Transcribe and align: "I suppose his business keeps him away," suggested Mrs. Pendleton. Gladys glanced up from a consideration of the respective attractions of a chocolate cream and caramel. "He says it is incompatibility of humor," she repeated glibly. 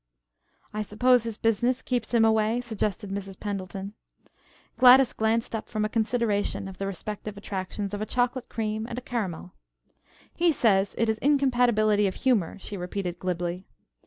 "I 0.73 0.81
suppose 0.81 1.21
his 1.21 1.37
business 1.37 1.83
keeps 1.83 2.11
him 2.11 2.25
away," 2.25 2.59
suggested 2.61 3.11
Mrs. 3.11 3.39
Pendleton. 3.39 3.93
Gladys 4.75 5.13
glanced 5.13 5.53
up 5.55 5.69
from 5.69 5.85
a 5.85 5.89
consideration 5.89 6.67
of 6.67 6.79
the 6.79 6.87
respective 6.87 7.37
attractions 7.37 7.93
of 7.93 8.01
a 8.01 8.07
chocolate 8.07 8.49
cream 8.49 8.87
and 8.89 9.05
caramel. 9.05 9.53
"He 10.33 10.51
says 10.51 10.95
it 10.97 11.07
is 11.07 11.19
incompatibility 11.19 12.07
of 12.07 12.15
humor," 12.15 12.57
she 12.57 12.77
repeated 12.77 13.19
glibly. 13.19 13.67